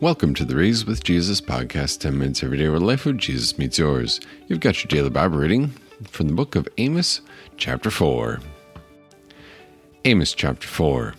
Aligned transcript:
Welcome 0.00 0.34
to 0.34 0.44
the 0.44 0.56
Raise 0.56 0.84
with 0.84 1.04
Jesus 1.04 1.40
podcast, 1.40 2.00
10 2.00 2.18
minutes 2.18 2.42
every 2.42 2.58
day 2.58 2.68
where 2.68 2.80
life 2.80 3.06
with 3.06 3.16
Jesus 3.16 3.56
meets 3.58 3.78
yours. 3.78 4.20
You've 4.48 4.58
got 4.58 4.82
your 4.82 4.88
daily 4.88 5.08
Bible 5.08 5.38
reading 5.38 5.72
from 6.08 6.26
the 6.26 6.34
book 6.34 6.56
of 6.56 6.68
Amos, 6.78 7.20
chapter 7.56 7.92
4. 7.92 8.40
Amos 10.04 10.34
chapter 10.34 10.66
4. 10.66 11.14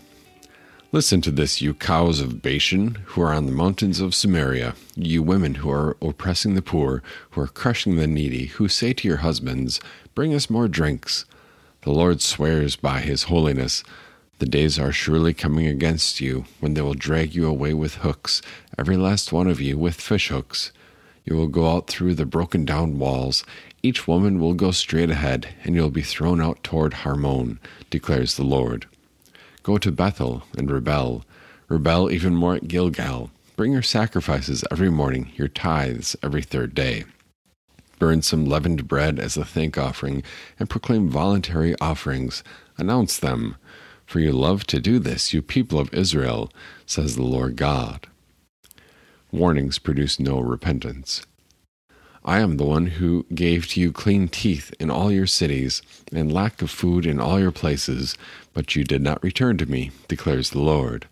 Listen 0.92 1.22
to 1.22 1.32
this, 1.32 1.62
you 1.62 1.74
cows 1.74 2.20
of 2.20 2.42
Bashan, 2.42 2.96
who 3.06 3.22
are 3.22 3.34
on 3.34 3.46
the 3.46 3.54
mountains 3.54 4.02
of 4.02 4.14
Samaria, 4.14 4.76
you 4.98 5.24
women 5.24 5.56
who 5.56 5.72
are 5.72 5.96
oppressing 6.02 6.56
the 6.56 6.62
poor, 6.62 7.02
who 7.32 7.42
are 7.42 7.48
crushing 7.48 7.96
the 7.96 8.08
needy, 8.08 8.48
who 8.48 8.68
say 8.68 8.92
to 8.92 9.08
your 9.08 9.18
husbands, 9.18 9.80
Bring 10.14 10.34
us 10.34 10.50
more 10.50 10.68
drinks. 10.68 11.24
The 11.84 11.92
Lord 11.92 12.22
swears 12.22 12.76
by 12.76 13.00
his 13.00 13.24
holiness. 13.24 13.86
The 14.40 14.46
days 14.46 14.78
are 14.78 14.92
surely 14.92 15.34
coming 15.34 15.66
against 15.66 16.20
you 16.20 16.44
when 16.60 16.74
they 16.74 16.82
will 16.82 16.94
drag 16.94 17.34
you 17.34 17.48
away 17.48 17.74
with 17.74 17.96
hooks, 17.96 18.42
every 18.78 18.98
last 18.98 19.32
one 19.32 19.48
of 19.48 19.62
you 19.62 19.78
with 19.78 19.96
fish 19.96 20.28
hooks. 20.28 20.74
You 21.24 21.38
will 21.38 21.48
go 21.48 21.72
out 21.72 21.88
through 21.88 22.16
the 22.16 22.26
broken 22.26 22.66
down 22.66 23.00
walls. 23.00 23.46
Each 23.82 24.10
woman 24.10 24.42
will 24.42 24.54
go 24.54 24.72
straight 24.72 25.10
ahead, 25.10 25.56
and 25.64 25.74
you 25.74 25.82
will 25.82 25.90
be 25.90 26.02
thrown 26.02 26.42
out 26.42 26.62
toward 26.66 26.96
Harmon, 26.96 27.62
declares 27.90 28.36
the 28.36 28.44
Lord. 28.44 28.88
Go 29.64 29.78
to 29.78 29.90
Bethel 29.90 30.44
and 30.58 30.70
rebel. 30.70 31.24
Rebel 31.70 32.12
even 32.12 32.36
more 32.36 32.56
at 32.56 32.68
Gilgal. 32.68 33.32
Bring 33.56 33.72
your 33.72 33.82
sacrifices 33.82 34.66
every 34.70 34.90
morning, 34.92 35.32
your 35.36 35.48
tithes 35.48 36.18
every 36.22 36.42
third 36.42 36.76
day. 36.76 37.06
Burn 38.00 38.22
some 38.22 38.44
leavened 38.44 38.86
bread 38.86 39.18
as 39.18 39.38
a 39.38 39.46
thank 39.46 39.78
offering, 39.78 40.24
and 40.60 40.70
proclaim 40.70 41.08
voluntary 41.08 41.74
offerings. 41.80 42.44
Announce 42.78 43.18
them 43.18 43.56
for 44.06 44.20
you 44.20 44.32
love 44.32 44.66
to 44.68 44.80
do 44.80 45.00
this, 45.00 45.34
you 45.34 45.42
people 45.42 45.80
of 45.80 45.94
Israel, 45.94 46.52
says 46.86 47.16
the 47.16 47.24
Lord 47.24 47.56
God. 47.56 48.08
Warnings 49.32 49.80
produce 49.80 50.20
no 50.20 50.40
repentance. 50.40 51.26
I 52.24 52.40
am 52.40 52.58
the 52.58 52.66
one 52.66 52.88
who 52.88 53.26
gave 53.36 53.68
to 53.70 53.80
you 53.80 53.92
clean 53.92 54.28
teeth 54.28 54.74
in 54.80 54.90
all 54.90 55.12
your 55.12 55.28
cities, 55.28 55.84
and 56.12 56.34
lack 56.34 56.62
of 56.62 56.72
food 56.72 57.06
in 57.06 57.20
all 57.20 57.40
your 57.40 57.52
places, 57.52 58.18
but 58.54 58.76
you 58.76 58.84
did 58.84 59.04
not 59.04 59.24
return 59.24 59.58
to 59.58 59.66
me, 59.66 59.92
declares 60.08 60.50
the 60.50 60.60
Lord. 60.60 61.08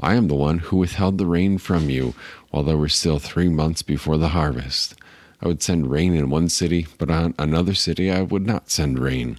I 0.00 0.14
am 0.14 0.28
the 0.28 0.34
one 0.34 0.58
who 0.58 0.76
withheld 0.76 1.18
the 1.18 1.26
rain 1.26 1.58
from 1.58 1.90
you 1.90 2.14
while 2.50 2.62
there 2.62 2.76
were 2.76 2.88
still 2.88 3.18
three 3.18 3.48
months 3.48 3.82
before 3.82 4.18
the 4.18 4.28
harvest. 4.28 4.94
I 5.40 5.48
would 5.48 5.62
send 5.62 5.90
rain 5.90 6.14
in 6.14 6.30
one 6.30 6.48
city, 6.48 6.86
but 6.98 7.10
on 7.10 7.34
another 7.38 7.74
city 7.74 8.10
I 8.10 8.22
would 8.22 8.46
not 8.46 8.70
send 8.70 9.00
rain. 9.00 9.38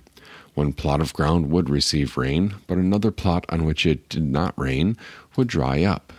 One 0.54 0.74
plot 0.74 1.02
of 1.02 1.14
ground 1.14 1.50
would 1.50 1.70
receive 1.70 2.18
rain, 2.18 2.56
but 2.68 2.78
another 2.78 3.12
plot 3.12 3.46
on 3.50 3.66
which 3.66 3.86
it 3.86 4.08
did 4.10 4.24
not 4.24 4.58
rain 4.58 4.98
would 5.36 5.48
dry 5.48 5.84
up. 5.84 6.14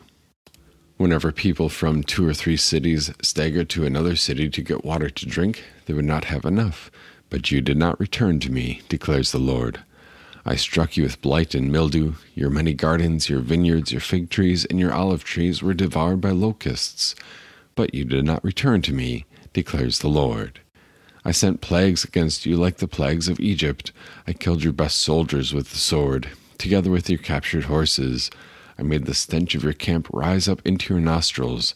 Whenever 0.97 1.33
people 1.33 1.69
from 1.69 2.03
two 2.03 2.27
or 2.27 2.35
three 2.35 2.57
cities 2.57 3.13
staggered 3.21 3.69
to 3.71 3.85
another 3.85 4.17
city 4.17 4.49
to 4.49 4.63
get 4.63 4.85
water 4.85 5.11
to 5.11 5.27
drink, 5.27 5.65
they 5.87 5.95
would 5.95 6.05
not 6.05 6.27
have 6.27 6.45
enough. 6.45 6.91
But 7.31 7.51
you 7.51 7.61
did 7.61 7.77
not 7.77 7.99
return 7.99 8.41
to 8.41 8.53
me, 8.53 8.81
declares 8.89 9.33
the 9.33 9.39
Lord. 9.39 9.81
I 10.47 10.57
struck 10.57 10.97
you 10.97 11.05
with 11.05 11.23
blight 11.23 11.55
and 11.55 11.73
mildew. 11.73 12.15
Your 12.35 12.51
many 12.51 12.75
gardens, 12.75 13.29
your 13.29 13.41
vineyards, 13.41 13.93
your 13.93 14.01
fig 14.01 14.31
trees, 14.31 14.65
and 14.67 14.79
your 14.79 14.93
olive 14.93 15.25
trees 15.25 15.63
were 15.63 15.75
devoured 15.75 16.21
by 16.21 16.31
locusts. 16.31 17.15
But 17.75 17.95
you 17.95 18.05
did 18.05 18.25
not 18.25 18.45
return 18.45 18.83
to 18.83 18.93
me, 18.93 19.25
declares 19.53 20.01
the 20.01 20.09
Lord. 20.09 20.61
I 21.27 21.33
sent 21.33 21.63
plagues 21.63 22.05
against 22.05 22.45
you 22.45 22.57
like 22.57 22.77
the 22.77 22.87
plagues 22.87 23.29
of 23.29 23.41
Egypt. 23.41 23.93
I 24.27 24.35
killed 24.35 24.63
your 24.63 24.75
best 24.75 25.01
soldiers 25.01 25.55
with 25.55 25.71
the 25.71 25.79
sword, 25.79 26.29
together 26.59 26.91
with 26.91 27.09
your 27.09 27.19
captured 27.19 27.65
horses. 27.65 28.31
I 28.79 28.83
made 28.83 29.07
the 29.07 29.15
stench 29.15 29.55
of 29.55 29.65
your 29.65 29.73
camp 29.73 30.09
rise 30.13 30.49
up 30.49 30.61
into 30.67 30.93
your 30.93 31.01
nostrils. 31.01 31.73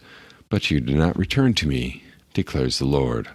But 0.50 0.70
you 0.70 0.80
did 0.80 0.96
not 0.96 1.18
return 1.18 1.54
to 1.54 1.68
me, 1.68 2.02
declares 2.34 2.78
the 2.78 2.84
Lord. 2.84 3.28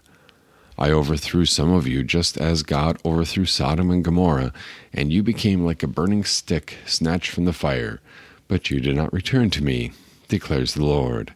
I 0.77 0.91
overthrew 0.91 1.45
some 1.45 1.71
of 1.71 1.87
you 1.87 2.03
just 2.03 2.37
as 2.37 2.61
God 2.61 2.99
overthrew 3.05 3.45
Sodom 3.45 3.89
and 3.89 4.03
Gomorrah, 4.03 4.53
and 4.91 5.11
you 5.11 5.23
became 5.23 5.65
like 5.65 5.81
a 5.81 5.87
burning 5.87 6.23
stick 6.23 6.77
snatched 6.85 7.31
from 7.31 7.45
the 7.45 7.53
fire. 7.53 8.01
But 8.47 8.69
you 8.69 8.79
did 8.79 8.95
not 8.95 9.13
return 9.13 9.49
to 9.51 9.63
me, 9.63 9.93
declares 10.27 10.73
the 10.73 10.85
Lord. 10.85 11.33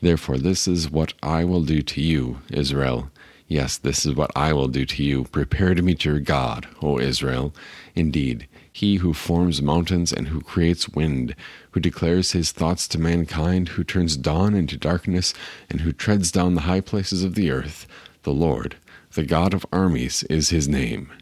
Therefore, 0.00 0.36
this 0.36 0.66
is 0.66 0.90
what 0.90 1.14
I 1.22 1.44
will 1.44 1.62
do 1.62 1.80
to 1.80 2.00
you, 2.00 2.40
Israel. 2.50 3.10
Yes, 3.48 3.76
this 3.76 4.06
is 4.06 4.14
what 4.14 4.30
I 4.34 4.52
will 4.52 4.68
do 4.68 4.86
to 4.86 5.02
you. 5.02 5.24
Prepare 5.24 5.74
to 5.74 5.82
meet 5.82 6.04
your 6.04 6.20
God, 6.20 6.66
O 6.80 6.98
Israel. 6.98 7.54
Indeed, 7.94 8.48
he 8.72 8.96
who 8.96 9.12
forms 9.12 9.60
mountains 9.60 10.12
and 10.12 10.28
who 10.28 10.40
creates 10.40 10.88
wind, 10.88 11.34
who 11.72 11.80
declares 11.80 12.32
his 12.32 12.52
thoughts 12.52 12.88
to 12.88 12.98
mankind, 12.98 13.70
who 13.70 13.84
turns 13.84 14.16
dawn 14.16 14.54
into 14.54 14.76
darkness, 14.78 15.34
and 15.68 15.82
who 15.82 15.92
treads 15.92 16.32
down 16.32 16.54
the 16.54 16.62
high 16.62 16.80
places 16.80 17.22
of 17.22 17.34
the 17.34 17.50
earth, 17.50 17.86
the 18.22 18.32
Lord, 18.32 18.76
the 19.12 19.24
God 19.24 19.52
of 19.52 19.66
armies, 19.70 20.22
is 20.24 20.48
his 20.48 20.68
name. 20.68 21.12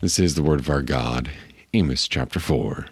This 0.00 0.18
is 0.18 0.34
the 0.34 0.42
word 0.42 0.60
of 0.60 0.68
our 0.68 0.82
God. 0.82 1.30
Amos 1.72 2.06
chapter 2.06 2.38
4. 2.38 2.86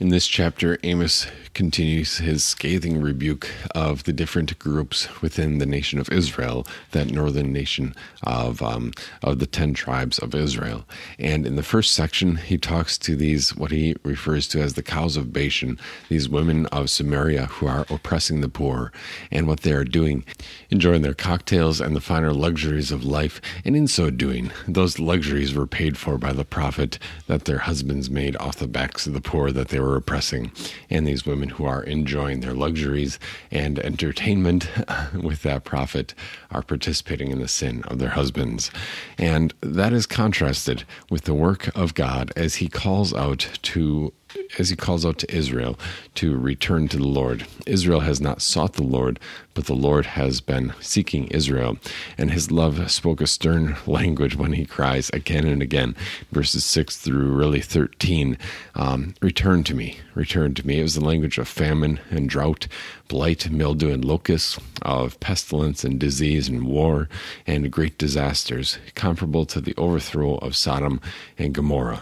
In 0.00 0.08
this 0.08 0.26
chapter, 0.26 0.78
Amos 0.82 1.26
continues 1.52 2.16
his 2.16 2.42
scathing 2.42 3.02
rebuke 3.02 3.50
of 3.74 4.04
the 4.04 4.14
different 4.14 4.58
groups 4.58 5.20
within 5.20 5.58
the 5.58 5.66
nation 5.66 5.98
of 5.98 6.08
Israel, 6.08 6.66
that 6.92 7.10
northern 7.10 7.52
nation 7.52 7.94
of 8.22 8.62
um, 8.62 8.92
of 9.22 9.40
the 9.40 9.46
ten 9.46 9.74
tribes 9.74 10.18
of 10.18 10.34
Israel. 10.34 10.86
And 11.18 11.46
in 11.46 11.56
the 11.56 11.62
first 11.62 11.92
section, 11.92 12.36
he 12.36 12.56
talks 12.56 12.96
to 12.96 13.14
these 13.14 13.54
what 13.54 13.72
he 13.72 13.94
refers 14.02 14.48
to 14.48 14.62
as 14.62 14.72
the 14.72 14.82
cows 14.82 15.18
of 15.18 15.34
Bashan, 15.34 15.78
these 16.08 16.30
women 16.30 16.64
of 16.66 16.88
Samaria 16.88 17.44
who 17.46 17.66
are 17.66 17.84
oppressing 17.90 18.40
the 18.40 18.48
poor, 18.48 18.92
and 19.30 19.46
what 19.46 19.60
they 19.60 19.72
are 19.72 19.84
doing, 19.84 20.24
enjoying 20.70 21.02
their 21.02 21.12
cocktails 21.12 21.78
and 21.78 21.94
the 21.94 22.00
finer 22.00 22.32
luxuries 22.32 22.90
of 22.90 23.04
life. 23.04 23.38
And 23.66 23.76
in 23.76 23.86
so 23.86 24.08
doing, 24.08 24.50
those 24.66 24.98
luxuries 24.98 25.52
were 25.52 25.66
paid 25.66 25.98
for 25.98 26.16
by 26.16 26.32
the 26.32 26.46
profit 26.46 26.98
that 27.26 27.44
their 27.44 27.58
husbands 27.58 28.08
made 28.08 28.34
off 28.38 28.56
the 28.56 28.66
backs 28.66 29.06
of 29.06 29.12
the 29.12 29.20
poor 29.20 29.52
that 29.52 29.68
they 29.68 29.78
were 29.78 29.89
oppressing, 29.96 30.52
and 30.88 31.06
these 31.06 31.26
women 31.26 31.50
who 31.50 31.64
are 31.64 31.82
enjoying 31.82 32.40
their 32.40 32.54
luxuries 32.54 33.18
and 33.50 33.78
entertainment 33.78 34.68
with 35.14 35.42
that 35.42 35.64
profit 35.64 36.14
are 36.50 36.62
participating 36.62 37.30
in 37.30 37.40
the 37.40 37.48
sin 37.48 37.82
of 37.84 37.98
their 37.98 38.10
husbands. 38.10 38.70
And 39.18 39.54
that 39.60 39.92
is 39.92 40.06
contrasted 40.06 40.84
with 41.10 41.22
the 41.24 41.34
work 41.34 41.74
of 41.76 41.94
God 41.94 42.32
as 42.36 42.56
he 42.56 42.68
calls 42.68 43.14
out 43.14 43.48
to 43.62 44.12
as 44.58 44.70
he 44.70 44.76
calls 44.76 45.04
out 45.04 45.18
to 45.18 45.34
Israel 45.34 45.78
to 46.16 46.36
return 46.36 46.88
to 46.88 46.96
the 46.96 47.06
Lord. 47.06 47.46
Israel 47.66 48.00
has 48.00 48.20
not 48.20 48.42
sought 48.42 48.74
the 48.74 48.82
Lord, 48.82 49.18
but 49.54 49.66
the 49.66 49.74
Lord 49.74 50.06
has 50.06 50.40
been 50.40 50.72
seeking 50.80 51.26
Israel. 51.28 51.78
And 52.16 52.30
his 52.30 52.50
love 52.50 52.90
spoke 52.90 53.20
a 53.20 53.26
stern 53.26 53.76
language 53.86 54.36
when 54.36 54.52
he 54.52 54.64
cries 54.66 55.10
again 55.10 55.46
and 55.46 55.62
again, 55.62 55.96
verses 56.32 56.64
6 56.64 56.96
through 56.96 57.32
really 57.32 57.60
13 57.60 58.38
um, 58.74 59.14
Return 59.20 59.64
to 59.64 59.74
me, 59.74 59.98
return 60.14 60.54
to 60.54 60.66
me. 60.66 60.80
It 60.80 60.82
was 60.82 60.94
the 60.94 61.04
language 61.04 61.38
of 61.38 61.48
famine 61.48 62.00
and 62.10 62.28
drought, 62.28 62.66
blight, 63.08 63.50
mildew, 63.50 63.92
and 63.92 64.04
locusts, 64.04 64.58
of 64.82 65.18
pestilence 65.20 65.84
and 65.84 65.98
disease 65.98 66.48
and 66.48 66.64
war 66.64 67.08
and 67.46 67.70
great 67.70 67.98
disasters, 67.98 68.78
comparable 68.94 69.44
to 69.46 69.60
the 69.60 69.74
overthrow 69.76 70.36
of 70.36 70.56
Sodom 70.56 71.00
and 71.38 71.54
Gomorrah. 71.54 72.00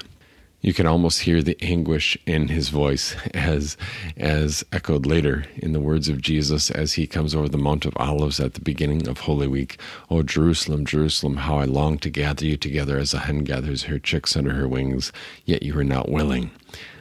You 0.61 0.75
can 0.75 0.87
almost 0.87 1.21
hear 1.21 1.41
the 1.41 1.57
anguish 1.63 2.19
in 2.27 2.49
his 2.49 2.69
voice 2.69 3.15
as 3.35 3.77
as 4.17 4.65
echoed 4.73 5.07
later 5.07 5.45
in 5.57 5.73
the 5.73 5.81
words 5.81 6.09
of 6.09 6.21
Jesus 6.21 6.71
as 6.71 6.95
he 6.95 7.07
comes 7.07 7.35
over 7.35 7.49
the 7.49 7.57
Mount 7.57 7.87
of 7.87 7.97
Olives 7.97 8.41
at 8.41 8.55
the 8.55 8.61
beginning 8.61 9.07
of 9.07 9.21
Holy 9.21 9.47
Week. 9.47 9.81
Oh 10.11 10.23
Jerusalem, 10.23 10.85
Jerusalem, 10.85 11.37
how 11.37 11.59
I 11.59 11.65
long 11.65 11.99
to 11.99 12.11
gather 12.11 12.45
you 12.45 12.57
together 12.57 12.99
as 12.99 13.15
a 13.15 13.21
hen 13.21 13.45
gathers 13.45 13.85
her 13.85 14.01
chicks 14.01 14.37
under 14.37 14.55
her 14.55 14.67
wings, 14.67 15.13
yet 15.45 15.63
you 15.63 15.79
are 15.79 15.85
not 15.85 16.09
willing. 16.09 16.51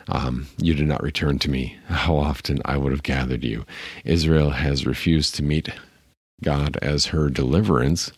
Um, 0.09 0.47
you 0.57 0.73
did 0.73 0.87
not 0.87 1.03
return 1.03 1.37
to 1.39 1.49
me. 1.49 1.77
How 1.87 2.15
often 2.15 2.61
I 2.63 2.77
would 2.77 2.91
have 2.91 3.03
gathered 3.03 3.43
you. 3.43 3.65
Israel 4.05 4.51
has 4.51 4.85
refused 4.85 5.35
to 5.35 5.43
meet 5.43 5.69
God 6.43 6.77
as 6.83 7.07
her 7.07 7.29
deliverance, 7.29 8.11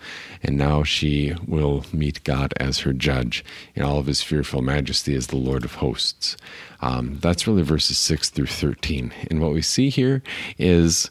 and 0.44 0.58
now 0.58 0.84
she 0.84 1.34
will 1.48 1.86
meet 1.94 2.22
God 2.26 2.54
as 2.58 2.80
her 2.80 2.92
judge 2.92 3.46
in 3.76 3.82
all 3.82 3.98
of 3.98 4.08
his 4.08 4.22
fearful 4.22 4.62
majesty 4.62 5.16
as 5.16 5.28
the 5.28 5.38
Lord 5.38 5.64
of 5.64 5.76
hosts. 5.76 6.36
Um, 6.82 7.18
that's 7.22 7.48
really 7.48 7.62
verses 7.62 7.98
6 7.98 8.30
through 8.30 8.48
13. 8.48 9.14
And 9.30 9.40
what 9.42 9.54
we 9.54 9.62
see 9.62 9.90
here 9.90 10.22
is 10.58 11.10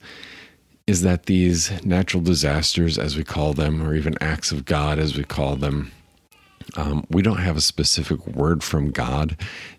is 0.87 1.03
that 1.03 1.27
these 1.27 1.85
natural 1.85 2.23
disasters, 2.23 2.99
as 2.99 3.15
we 3.15 3.23
call 3.23 3.53
them, 3.53 3.87
or 3.87 3.95
even 3.95 4.15
acts 4.23 4.53
of 4.53 4.65
God, 4.65 4.99
as 4.99 5.19
we 5.19 5.23
call 5.23 5.55
them, 5.55 5.93
um, 6.77 7.05
we 7.11 7.21
don't 7.21 7.39
have 7.39 7.59
a 7.59 7.63
specific 7.63 8.27
word 8.27 8.63
from 8.63 8.91
God 8.91 9.37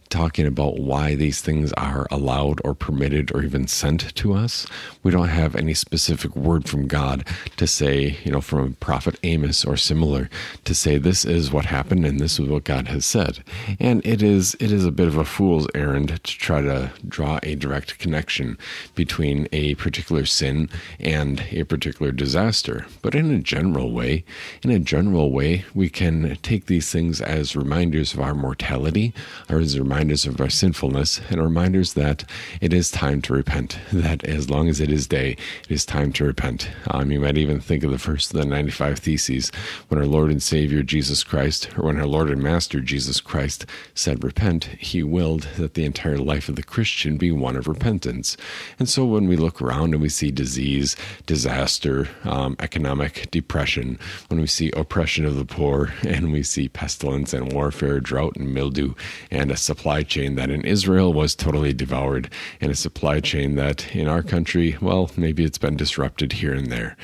talking 0.10 0.48
about 0.48 0.80
why 0.80 1.14
these 1.14 1.42
things 1.42 1.72
are 1.74 2.08
allowed 2.10 2.60
or 2.64 2.74
permitted 2.74 3.32
or 3.34 3.44
even 3.44 3.68
sent 3.68 4.14
to 4.16 4.34
us. 4.34 4.66
We 5.04 5.12
don't 5.12 5.30
have 5.30 5.56
any 5.56 5.74
specific 5.74 6.36
word 6.36 6.68
from 6.68 6.88
God 6.88 7.26
to 7.58 7.68
say, 7.68 8.18
you 8.24 8.32
know, 8.32 8.42
from 8.42 8.74
Prophet 8.76 9.20
Amos 9.24 9.64
or 9.64 9.78
similar 9.78 10.30
to 10.66 10.74
say 10.74 10.98
this 10.98 11.26
is 11.26 11.52
what 11.52 11.66
happened 11.66 12.06
and 12.06 12.20
this 12.20 12.40
is 12.40 12.48
what 12.48 12.64
God 12.64 12.88
has 12.88 13.06
said. 13.06 13.44
And 13.80 14.06
it 14.06 14.24
is 14.24 14.56
it 14.60 14.72
is 14.72 14.86
a 14.86 14.92
bit 14.92 15.08
of 15.08 15.18
a 15.18 15.26
fool's 15.26 15.68
errand 15.76 16.10
to 16.10 16.20
try 16.20 16.62
to 16.62 16.92
draw 17.08 17.40
a 17.44 17.56
direct 17.56 18.00
connection 18.00 18.58
between 18.96 19.48
a 19.52 19.76
particular 19.76 20.26
sin 20.26 20.70
and 21.00 21.44
a 21.52 21.64
particular 21.66 22.12
disaster. 22.12 22.88
But 23.02 23.14
in 23.14 23.32
a 23.32 23.40
general 23.40 23.92
way, 23.92 24.24
in 24.64 24.72
a 24.72 24.80
general 24.80 25.32
way, 25.32 25.66
we 25.76 25.90
can 25.90 26.38
take 26.42 26.66
these 26.66 26.92
things 26.92 27.22
as 27.22 27.56
reminders 27.56 28.14
of 28.14 28.20
our 28.20 28.34
mortality, 28.34 29.14
or 29.50 29.60
as 29.60 29.78
reminders 29.78 29.99
of 30.00 30.40
our 30.40 30.50
sinfulness, 30.50 31.20
and 31.30 31.44
reminders 31.44 31.94
that 31.94 32.24
it 32.62 32.72
is 32.72 32.90
time 32.90 33.22
to 33.22 33.34
repent. 33.34 33.78
That 34.00 34.24
as 34.24 34.50
long 34.50 34.70
as 34.70 34.80
it 34.80 34.90
is 34.90 35.08
day, 35.08 35.32
it 35.68 35.72
is 35.72 35.86
time 35.86 36.14
to 36.14 36.24
repent. 36.24 36.70
Um, 36.90 37.12
you 37.12 37.20
might 37.20 37.38
even 37.38 37.60
think 37.60 37.84
of 37.84 37.92
the 37.92 38.00
first 38.00 38.34
of 38.34 38.40
the 38.40 38.46
95 38.46 39.00
Theses 39.00 39.52
when 39.90 40.00
our 40.00 40.08
Lord 40.08 40.32
and 40.32 40.42
Savior 40.42 40.84
Jesus 40.84 41.22
Christ, 41.26 41.78
or 41.78 41.88
when 41.88 42.00
our 42.00 42.06
Lord 42.06 42.30
and 42.30 42.42
Master 42.42 42.80
Jesus 42.80 43.20
Christ 43.20 43.66
said, 43.94 44.24
Repent, 44.24 44.66
he 44.80 45.04
willed 45.04 45.50
that 45.58 45.74
the 45.74 45.84
entire 45.84 46.18
life 46.18 46.48
of 46.48 46.56
the 46.56 46.64
Christian 46.64 47.18
be 47.18 47.32
one 47.32 47.58
of 47.58 47.68
repentance. 47.68 48.38
And 48.80 48.88
so 48.88 49.04
when 49.04 49.28
we 49.28 49.36
look 49.36 49.62
around 49.62 49.94
and 49.94 50.02
we 50.02 50.10
see 50.10 50.32
disease, 50.32 50.96
disaster, 51.26 52.08
um, 52.24 52.56
economic 52.60 53.30
depression, 53.32 54.00
when 54.30 54.40
we 54.40 54.48
see 54.48 54.72
oppression 54.72 55.26
of 55.26 55.36
the 55.36 55.46
poor, 55.46 55.94
and 56.08 56.32
we 56.32 56.42
see 56.42 56.70
pestilence 56.70 57.34
and 57.34 57.52
warfare, 57.52 58.00
drought 58.00 58.38
and 58.38 58.54
mildew, 58.54 58.94
and 59.30 59.52
a 59.52 59.58
supply 59.58 59.89
chain 60.04 60.36
that 60.36 60.50
in 60.50 60.62
Israel 60.66 61.12
was 61.14 61.36
totally 61.36 61.74
devoured, 61.74 62.32
and 62.62 62.72
a 62.72 62.76
supply 62.76 63.20
chain 63.20 63.56
that 63.56 63.96
in 63.96 64.08
our 64.08 64.24
country, 64.24 64.78
well, 64.80 65.12
maybe 65.18 65.44
it's 65.44 65.58
been 65.58 65.76
disrupted 65.76 66.34
here 66.34 66.54
and 66.54 66.72
there 66.72 66.96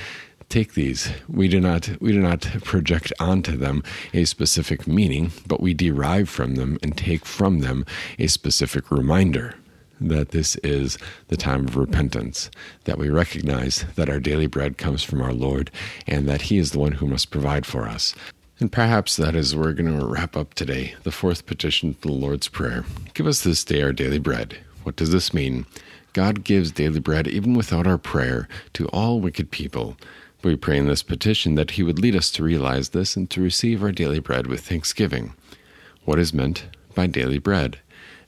take 0.47 0.75
these 0.75 1.11
we 1.27 1.47
do 1.47 1.59
not 1.59 1.89
we 1.99 2.11
do 2.11 2.21
not 2.21 2.41
project 2.63 3.11
onto 3.19 3.57
them 3.57 3.81
a 4.13 4.25
specific 4.25 4.85
meaning 4.85 5.31
but 5.47 5.59
we 5.59 5.73
derive 5.73 6.29
from 6.29 6.53
them 6.53 6.77
and 6.83 6.95
take 6.95 7.25
from 7.25 7.61
them 7.61 7.83
a 8.19 8.27
specific 8.27 8.91
reminder 8.91 9.55
that 9.99 10.29
this 10.29 10.55
is 10.57 10.97
the 11.27 11.37
time 11.37 11.67
of 11.67 11.77
repentance, 11.77 12.49
that 12.83 12.97
we 12.97 13.09
recognize 13.09 13.85
that 13.95 14.09
our 14.09 14.19
daily 14.19 14.47
bread 14.47 14.77
comes 14.77 15.03
from 15.03 15.21
our 15.21 15.33
Lord 15.33 15.71
and 16.07 16.27
that 16.27 16.43
He 16.43 16.57
is 16.57 16.71
the 16.71 16.79
one 16.79 16.93
who 16.93 17.07
must 17.07 17.31
provide 17.31 17.65
for 17.65 17.87
us. 17.87 18.15
And 18.57 18.72
perhaps 18.72 19.18
that 19.18 19.36
is 19.36 19.54
where 19.54 19.66
we're 19.66 19.74
going 19.74 20.00
to 20.00 20.06
wrap 20.06 20.38
up 20.38 20.54
today, 20.54 20.96
the 21.04 21.12
fourth 21.12 21.46
petition 21.46 21.94
to 21.96 22.02
the 22.02 22.12
Lord's 22.13 22.48
Prayer. 22.48 22.86
Give 23.13 23.28
us 23.28 23.44
this 23.44 23.66
day 23.66 23.81
our 23.81 23.92
daily 23.92 24.18
bread. 24.18 24.57
What 24.84 24.96
does 24.96 25.12
this 25.12 25.34
mean? 25.34 25.66
God 26.13 26.46
gives 26.46 26.72
daily 26.72 27.02
bread 27.02 27.28
even 27.28 27.54
without 27.54 27.86
our 27.86 27.98
prayer 27.98 28.48
to 28.72 28.88
all 28.88 29.19
wicked 29.19 29.52
people. 29.52 29.98
We 30.42 30.56
pray 30.56 30.78
in 30.78 30.88
this 30.88 31.04
petition 31.04 31.56
that 31.56 31.72
He 31.72 31.84
would 31.84 32.00
lead 32.00 32.16
us 32.16 32.31
to 32.31 32.44
realize 32.44 32.90
this 32.90 33.18
and 33.18 33.30
to 33.31 33.42
receive 33.42 33.84
our 33.84 33.92
daily 33.92 34.19
bread 34.19 34.48
with 34.48 34.62
thanksgiving. 34.62 35.34
What 36.06 36.19
is 36.19 36.34
meant 36.34 36.66
by 36.94 37.07
daily 37.07 37.40
bread? 37.40 37.80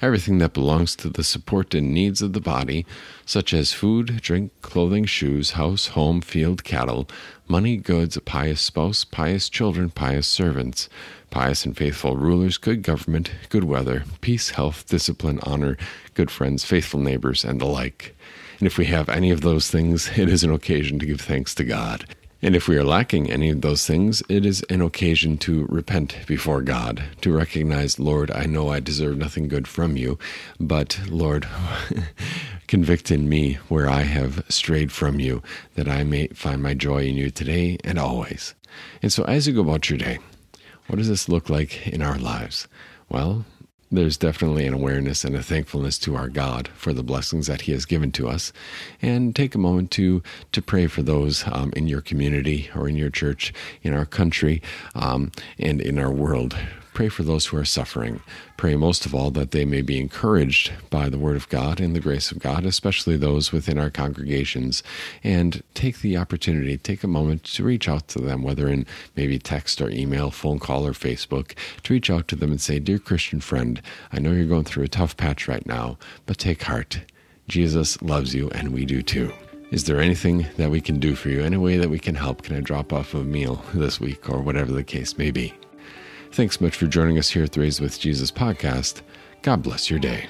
Everything 0.02 0.38
that 0.38 0.54
belongs 0.54 0.96
to 0.96 1.10
the 1.10 1.24
support 1.24 1.74
and 1.74 1.94
needs 1.94 2.22
of 2.22 2.34
the 2.34 2.42
body, 2.42 2.86
such 3.26 3.54
as 3.54 3.74
food, 3.74 4.22
drink, 4.22 4.52
clothing, 4.62 5.06
shoes, 5.06 5.52
house, 5.52 5.88
home, 5.88 6.22
field, 6.22 6.64
cattle, 6.64 7.08
money, 7.48 7.78
goods, 7.78 8.18
a 8.18 8.22
pious 8.22 8.62
spouse, 8.62 9.04
pious 9.04 9.50
children, 9.50 9.90
pious 9.90 10.28
servants, 10.28 10.90
pious 11.30 11.66
and 11.66 11.76
faithful 11.76 12.16
rulers, 12.16 12.58
good 12.58 12.82
government, 12.82 13.32
good 13.50 13.64
weather, 13.64 14.04
peace, 14.22 14.52
health, 14.52 14.86
discipline, 14.88 15.40
honor, 15.44 15.78
good 16.14 16.32
friends, 16.32 16.64
faithful 16.64 17.00
neighbors, 17.00 17.44
and 17.44 17.60
the 17.60 17.66
like. 17.66 18.16
And 18.60 18.68
if 18.68 18.78
we 18.78 18.86
have 18.86 19.10
any 19.10 19.32
of 19.32 19.42
those 19.42 19.70
things, 19.70 20.18
it 20.18 20.30
is 20.30 20.44
an 20.44 20.52
occasion 20.52 21.00
to 21.00 21.06
give 21.06 21.22
thanks 21.22 21.54
to 21.56 21.64
God. 21.64 22.06
And 22.42 22.56
if 22.56 22.68
we 22.68 22.78
are 22.78 22.84
lacking 22.84 23.32
any 23.32 23.50
of 23.50 23.62
those 23.62 23.88
things, 23.88 24.22
it 24.30 24.46
is 24.46 24.64
an 24.70 24.82
occasion 24.82 25.40
to 25.40 25.66
repent 25.70 26.16
before 26.28 26.62
God, 26.62 27.04
to 27.22 27.36
recognize, 27.36 28.00
Lord, 28.00 28.30
I 28.30 28.46
know 28.46 28.70
I 28.70 28.80
deserve 28.80 29.18
nothing 29.18 29.48
good 29.48 29.68
from 29.68 29.98
you, 29.98 30.20
but 30.60 31.00
Lord, 31.10 31.48
convict 32.68 33.10
in 33.10 33.28
me 33.28 33.56
where 33.70 33.90
I 33.90 34.02
have 34.02 34.46
strayed 34.50 34.92
from 34.92 35.20
you, 35.20 35.42
that 35.76 35.88
I 35.88 36.04
may 36.04 36.28
find 36.28 36.62
my 36.62 36.76
joy 36.76 37.06
in 37.06 37.16
you 37.16 37.32
today 37.32 37.78
and 37.84 37.98
always. 37.98 38.54
And 39.02 39.12
so 39.12 39.24
as 39.24 39.48
you 39.48 39.54
go 39.54 39.62
about 39.62 39.90
your 39.90 39.98
day, 39.98 40.20
what 40.88 40.98
does 40.98 41.10
this 41.10 41.28
look 41.28 41.50
like 41.50 41.88
in 41.88 42.04
our 42.04 42.20
lives? 42.20 42.68
Well, 43.10 43.46
there's 43.92 44.18
definitely 44.18 44.66
an 44.66 44.74
awareness 44.74 45.24
and 45.24 45.36
a 45.36 45.44
thankfulness 45.44 45.98
to 46.00 46.16
our 46.16 46.28
God 46.28 46.68
for 46.70 46.94
the 46.94 47.04
blessings 47.04 47.48
that 47.48 47.62
He 47.62 47.72
has 47.72 47.86
given 47.86 48.12
to 48.14 48.28
us, 48.28 48.52
and 49.02 49.36
take 49.36 49.56
a 49.56 49.60
moment 49.60 49.92
to 49.92 50.22
to 50.52 50.62
pray 50.62 50.88
for 50.88 51.02
those 51.02 51.44
um, 51.48 51.72
in 51.76 51.88
your 51.88 52.02
community 52.02 52.70
or 52.76 52.90
in 52.90 52.96
your 52.96 53.10
church, 53.10 53.54
in 53.84 53.94
our 53.94 54.06
country, 54.06 54.62
um, 54.96 55.32
and 55.58 55.82
in 55.82 55.98
our 55.98 56.12
world 56.12 56.58
Pray 56.98 57.10
for 57.10 57.22
those 57.22 57.46
who 57.46 57.58
are 57.58 57.64
suffering. 57.64 58.22
Pray 58.58 58.76
most 58.76 59.06
of 59.06 59.14
all 59.14 59.30
that 59.30 59.52
they 59.52 59.66
may 59.66 59.84
be 59.84 60.00
encouraged 60.00 60.72
by 60.90 61.10
the 61.10 61.20
Word 61.20 61.36
of 61.36 61.48
God 61.48 61.80
and 61.80 61.96
the 61.96 62.00
grace 62.00 62.32
of 62.32 62.40
God, 62.40 62.66
especially 62.66 63.16
those 63.16 63.52
within 63.52 63.78
our 63.78 63.92
congregations. 63.92 64.82
And 65.24 65.62
take 65.76 66.00
the 66.00 66.18
opportunity, 66.18 66.76
take 66.76 67.04
a 67.04 67.08
moment 67.08 67.44
to 67.44 67.64
reach 67.64 67.88
out 67.88 68.08
to 68.08 68.20
them, 68.20 68.42
whether 68.42 68.68
in 68.68 68.88
maybe 69.16 69.38
text 69.38 69.80
or 69.80 69.92
email, 69.92 70.32
phone 70.32 70.58
call, 70.58 70.88
or 70.88 70.94
Facebook, 70.94 71.54
to 71.84 71.94
reach 71.94 72.10
out 72.10 72.28
to 72.30 72.36
them 72.36 72.50
and 72.50 72.60
say, 72.60 72.80
Dear 72.80 72.98
Christian 72.98 73.42
friend, 73.42 73.80
I 74.12 74.18
know 74.18 74.32
you're 74.32 74.46
going 74.46 74.64
through 74.64 74.86
a 74.86 74.88
tough 74.88 75.16
patch 75.16 75.48
right 75.48 75.68
now, 75.68 76.00
but 76.26 76.40
take 76.40 76.64
heart. 76.64 77.02
Jesus 77.48 78.02
loves 78.02 78.34
you, 78.34 78.50
and 78.56 78.74
we 78.74 78.86
do 78.86 79.04
too. 79.04 79.32
Is 79.70 79.84
there 79.84 80.02
anything 80.02 80.48
that 80.58 80.72
we 80.72 80.82
can 80.82 81.00
do 81.00 81.14
for 81.14 81.30
you? 81.30 81.44
Any 81.44 81.58
way 81.58 81.78
that 81.78 81.92
we 81.92 82.00
can 82.00 82.16
help? 82.16 82.42
Can 82.42 82.56
I 82.56 82.62
drop 82.62 82.92
off 82.92 83.14
a 83.14 83.24
meal 83.24 83.64
this 83.76 84.00
week 84.00 84.28
or 84.32 84.42
whatever 84.42 84.72
the 84.72 84.84
case 84.84 85.16
may 85.16 85.30
be? 85.30 85.54
Thanks 86.32 86.62
much 86.62 86.76
for 86.76 86.88
joining 86.88 87.18
us 87.18 87.30
here 87.30 87.44
at 87.44 87.52
the 87.52 87.62
Raised 87.62 87.82
with 87.82 88.00
Jesus 88.00 88.32
podcast. 88.32 89.02
God 89.42 89.64
bless 89.64 89.90
your 89.90 90.00
day. 90.00 90.28